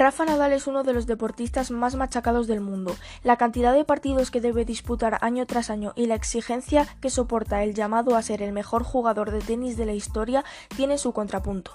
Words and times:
Rafa 0.00 0.24
Nadal 0.24 0.54
es 0.54 0.66
uno 0.66 0.82
de 0.82 0.94
los 0.94 1.06
deportistas 1.06 1.70
más 1.70 1.94
machacados 1.94 2.46
del 2.46 2.62
mundo. 2.62 2.96
La 3.22 3.36
cantidad 3.36 3.74
de 3.74 3.84
partidos 3.84 4.30
que 4.30 4.40
debe 4.40 4.64
disputar 4.64 5.18
año 5.20 5.44
tras 5.44 5.68
año 5.68 5.92
y 5.94 6.06
la 6.06 6.14
exigencia 6.14 6.88
que 7.02 7.10
soporta 7.10 7.62
el 7.64 7.74
llamado 7.74 8.16
a 8.16 8.22
ser 8.22 8.40
el 8.40 8.52
mejor 8.52 8.82
jugador 8.82 9.30
de 9.30 9.40
tenis 9.40 9.76
de 9.76 9.84
la 9.84 9.92
historia 9.92 10.42
tiene 10.74 10.96
su 10.96 11.12
contrapunto. 11.12 11.72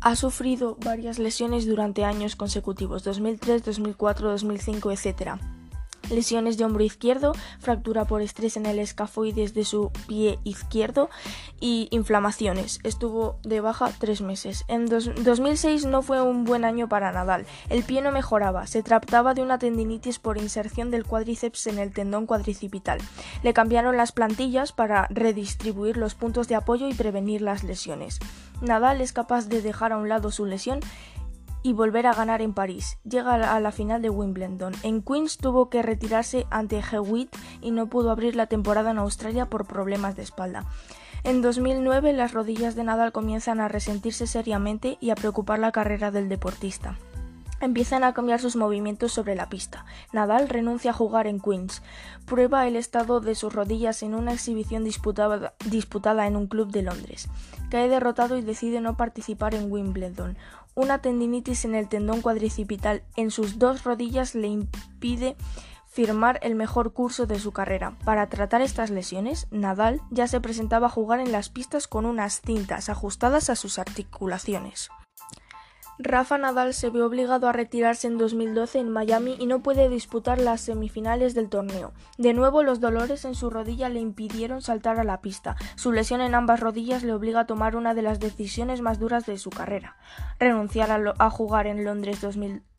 Ha 0.00 0.14
sufrido 0.14 0.76
varias 0.84 1.18
lesiones 1.18 1.66
durante 1.66 2.04
años 2.04 2.36
consecutivos, 2.36 3.02
2003, 3.02 3.64
2004, 3.64 4.30
2005, 4.30 4.92
etc 4.92 5.59
lesiones 6.10 6.58
de 6.58 6.64
hombro 6.64 6.84
izquierdo, 6.84 7.32
fractura 7.58 8.04
por 8.04 8.22
estrés 8.22 8.56
en 8.56 8.66
el 8.66 8.78
escafoides 8.78 9.54
de 9.54 9.64
su 9.64 9.90
pie 10.06 10.38
izquierdo 10.44 11.10
y 11.60 11.88
inflamaciones. 11.90 12.80
Estuvo 12.84 13.38
de 13.42 13.60
baja 13.60 13.90
tres 13.98 14.20
meses. 14.20 14.64
En 14.68 14.86
2006 14.86 15.86
no 15.86 16.02
fue 16.02 16.20
un 16.20 16.44
buen 16.44 16.64
año 16.64 16.88
para 16.88 17.12
Nadal. 17.12 17.46
El 17.68 17.82
pie 17.82 18.02
no 18.02 18.12
mejoraba. 18.12 18.66
Se 18.66 18.82
trataba 18.82 19.34
de 19.34 19.42
una 19.42 19.58
tendinitis 19.58 20.18
por 20.18 20.38
inserción 20.38 20.90
del 20.90 21.04
cuádriceps 21.04 21.66
en 21.66 21.78
el 21.78 21.92
tendón 21.92 22.26
cuadricipital. 22.26 22.98
Le 23.42 23.52
cambiaron 23.52 23.96
las 23.96 24.12
plantillas 24.12 24.72
para 24.72 25.06
redistribuir 25.10 25.96
los 25.96 26.14
puntos 26.14 26.48
de 26.48 26.54
apoyo 26.54 26.88
y 26.88 26.94
prevenir 26.94 27.42
las 27.42 27.64
lesiones. 27.64 28.18
Nadal 28.60 29.00
es 29.00 29.12
capaz 29.12 29.48
de 29.48 29.62
dejar 29.62 29.92
a 29.92 29.96
un 29.96 30.08
lado 30.08 30.30
su 30.30 30.44
lesión 30.44 30.80
y 31.62 31.72
volver 31.72 32.06
a 32.06 32.14
ganar 32.14 32.42
en 32.42 32.54
París. 32.54 32.98
Llega 33.04 33.34
a 33.34 33.60
la 33.60 33.72
final 33.72 34.02
de 34.02 34.10
Wimbledon. 34.10 34.74
En 34.82 35.02
Queens 35.02 35.36
tuvo 35.36 35.68
que 35.68 35.82
retirarse 35.82 36.46
ante 36.50 36.80
Hewitt 36.80 37.34
y 37.60 37.70
no 37.70 37.88
pudo 37.88 38.10
abrir 38.10 38.36
la 38.36 38.46
temporada 38.46 38.90
en 38.90 38.98
Australia 38.98 39.46
por 39.46 39.66
problemas 39.66 40.16
de 40.16 40.22
espalda. 40.22 40.66
En 41.22 41.42
2009 41.42 42.14
las 42.14 42.32
rodillas 42.32 42.74
de 42.74 42.84
Nadal 42.84 43.12
comienzan 43.12 43.60
a 43.60 43.68
resentirse 43.68 44.26
seriamente 44.26 44.96
y 45.00 45.10
a 45.10 45.14
preocupar 45.14 45.58
la 45.58 45.72
carrera 45.72 46.10
del 46.10 46.28
deportista. 46.28 46.96
Empiezan 47.60 48.04
a 48.04 48.14
cambiar 48.14 48.40
sus 48.40 48.56
movimientos 48.56 49.12
sobre 49.12 49.34
la 49.34 49.48
pista. 49.48 49.84
Nadal 50.12 50.48
renuncia 50.48 50.92
a 50.92 50.94
jugar 50.94 51.26
en 51.26 51.40
Queens. 51.40 51.82
Prueba 52.24 52.66
el 52.66 52.76
estado 52.76 53.20
de 53.20 53.34
sus 53.34 53.52
rodillas 53.52 54.02
en 54.02 54.14
una 54.14 54.32
exhibición 54.32 54.82
disputada, 54.82 55.54
disputada, 55.66 56.26
en 56.26 56.36
un 56.36 56.46
club 56.46 56.70
de 56.70 56.82
Londres. 56.82 57.28
Cae 57.70 57.88
derrotado 57.88 58.38
y 58.38 58.42
decide 58.42 58.80
no 58.80 58.96
participar 58.96 59.54
en 59.54 59.70
Wimbledon. 59.70 60.38
Una 60.74 61.02
tendinitis 61.02 61.64
en 61.64 61.74
el 61.74 61.88
tendón 61.88 62.22
cuadricipital 62.22 63.02
en 63.16 63.30
sus 63.30 63.58
dos 63.58 63.84
rodillas 63.84 64.34
le 64.34 64.48
impide 64.48 65.36
firmar 65.90 66.38
el 66.42 66.54
mejor 66.54 66.92
curso 66.92 67.26
de 67.26 67.38
su 67.38 67.52
carrera. 67.52 67.98
Para 68.04 68.28
tratar 68.28 68.62
estas 68.62 68.90
lesiones, 68.90 69.48
Nadal 69.50 70.00
ya 70.10 70.28
se 70.28 70.40
presentaba 70.40 70.86
a 70.86 70.90
jugar 70.90 71.20
en 71.20 71.32
las 71.32 71.50
pistas 71.50 71.88
con 71.88 72.06
unas 72.06 72.40
cintas 72.40 72.88
ajustadas 72.88 73.50
a 73.50 73.56
sus 73.56 73.78
articulaciones. 73.78 74.90
Rafa 76.02 76.38
Nadal 76.38 76.72
se 76.72 76.88
ve 76.88 77.02
obligado 77.02 77.46
a 77.46 77.52
retirarse 77.52 78.06
en 78.06 78.16
2012 78.16 78.78
en 78.78 78.88
Miami 78.88 79.36
y 79.38 79.46
no 79.46 79.62
puede 79.62 79.90
disputar 79.90 80.40
las 80.40 80.62
semifinales 80.62 81.34
del 81.34 81.50
torneo. 81.50 81.92
De 82.16 82.32
nuevo, 82.32 82.62
los 82.62 82.80
dolores 82.80 83.26
en 83.26 83.34
su 83.34 83.50
rodilla 83.50 83.90
le 83.90 84.00
impidieron 84.00 84.62
saltar 84.62 84.98
a 84.98 85.04
la 85.04 85.20
pista. 85.20 85.56
Su 85.76 85.92
lesión 85.92 86.22
en 86.22 86.34
ambas 86.34 86.60
rodillas 86.60 87.02
le 87.02 87.12
obliga 87.12 87.40
a 87.40 87.46
tomar 87.46 87.76
una 87.76 87.92
de 87.92 88.00
las 88.00 88.18
decisiones 88.18 88.80
más 88.80 88.98
duras 88.98 89.26
de 89.26 89.36
su 89.36 89.50
carrera: 89.50 89.96
renunciar 90.38 90.90
a, 91.18 91.30
jugar 91.30 91.66
en 91.66 91.84
Londres 91.84 92.22
2012 92.22 92.69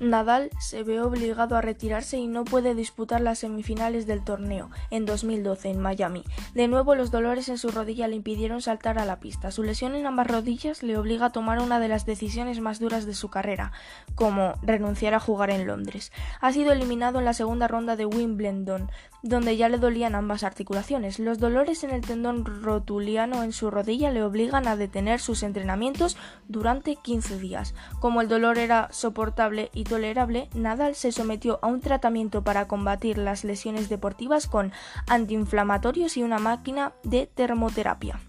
Nadal 0.00 0.50
se 0.60 0.82
ve 0.82 1.00
obligado 1.00 1.56
a 1.56 1.60
retirarse 1.60 2.16
y 2.16 2.26
no 2.26 2.44
puede 2.44 2.74
disputar 2.74 3.20
las 3.20 3.40
semifinales 3.40 4.06
del 4.06 4.24
torneo 4.24 4.70
en 4.90 5.06
2012 5.06 5.70
en 5.70 5.80
Miami. 5.80 6.24
De 6.54 6.68
nuevo 6.68 6.94
los 6.94 7.10
dolores 7.10 7.48
en 7.48 7.58
su 7.58 7.70
rodilla 7.70 8.08
le 8.08 8.16
impidieron 8.16 8.62
saltar 8.62 8.98
a 8.98 9.04
la 9.04 9.20
pista. 9.20 9.50
Su 9.50 9.62
lesión 9.62 9.94
en 9.94 10.06
ambas 10.06 10.26
rodillas 10.26 10.82
le 10.82 10.96
obliga 10.96 11.26
a 11.26 11.32
tomar 11.32 11.60
una 11.60 11.80
de 11.80 11.88
las 11.88 12.06
decisiones 12.06 12.60
más 12.60 12.78
duras 12.78 13.06
de 13.06 13.14
su 13.14 13.28
carrera, 13.28 13.72
como 14.14 14.54
renunciar 14.62 15.14
a 15.14 15.20
jugar 15.20 15.50
en 15.50 15.66
Londres. 15.66 16.12
Ha 16.40 16.52
sido 16.52 16.72
eliminado 16.72 17.18
en 17.18 17.24
la 17.24 17.34
segunda 17.34 17.68
ronda 17.68 17.96
de 17.96 18.06
Wimbledon, 18.06 18.90
donde 19.22 19.56
ya 19.56 19.68
le 19.68 19.78
dolían 19.78 20.14
ambas 20.14 20.42
articulaciones. 20.42 21.18
Los 21.18 21.38
dolores 21.38 21.84
en 21.84 21.90
el 21.90 22.00
tendón 22.00 22.44
rotuliano 22.44 23.42
en 23.42 23.52
su 23.52 23.70
rodilla 23.70 24.10
le 24.10 24.22
obligan 24.22 24.66
a 24.66 24.76
detener 24.76 25.20
sus 25.20 25.42
entrenamientos 25.42 26.16
durante 26.48 26.96
15 26.96 27.38
días. 27.38 27.74
Como 28.00 28.20
el 28.20 28.28
dolor 28.28 28.58
era 28.58 28.88
soportable 28.90 29.70
tolerable, 29.84 30.48
Nadal 30.54 30.94
se 30.94 31.12
sometió 31.12 31.58
a 31.62 31.66
un 31.66 31.80
tratamiento 31.80 32.42
para 32.42 32.68
combatir 32.68 33.18
las 33.18 33.44
lesiones 33.44 33.88
deportivas 33.88 34.46
con 34.46 34.72
antiinflamatorios 35.08 36.16
y 36.16 36.22
una 36.22 36.38
máquina 36.38 36.92
de 37.02 37.26
termoterapia. 37.26 38.20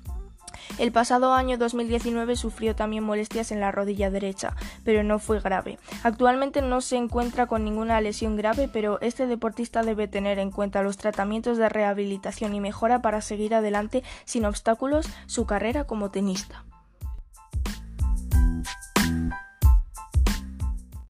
El 0.80 0.92
pasado 0.92 1.34
año 1.34 1.58
2019 1.58 2.36
sufrió 2.36 2.76
también 2.76 3.04
molestias 3.04 3.52
en 3.52 3.60
la 3.60 3.72
rodilla 3.72 4.10
derecha, 4.10 4.56
pero 4.84 5.04
no 5.04 5.20
fue 5.20 5.40
grave. 5.40 5.78
Actualmente 6.04 6.62
no 6.62 6.82
se 6.82 6.96
encuentra 6.96 7.46
con 7.46 7.64
ninguna 7.64 8.02
lesión 8.02 8.38
grave, 8.38 8.70
pero 8.72 9.00
este 9.02 9.28
deportista 9.28 9.84
debe 9.84 10.08
tener 10.08 10.40
en 10.40 10.52
cuenta 10.52 10.82
los 10.82 10.98
tratamientos 10.98 11.58
de 11.58 11.70
rehabilitación 11.70 12.56
y 12.56 12.60
mejora 12.60 13.02
para 13.02 13.22
seguir 13.22 13.54
adelante 13.54 14.04
sin 14.26 14.46
obstáculos 14.46 15.08
su 15.28 15.46
carrera 15.46 15.84
como 15.84 16.10
tenista. 16.10 16.64